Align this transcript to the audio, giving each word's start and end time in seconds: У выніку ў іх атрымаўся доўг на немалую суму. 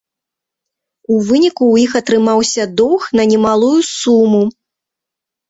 У 1.15 1.17
выніку 1.27 1.53
ў 1.55 1.75
іх 1.85 1.91
атрымаўся 2.01 2.67
доўг 2.81 3.03
на 3.21 3.27
немалую 3.35 3.79
суму. 3.93 4.43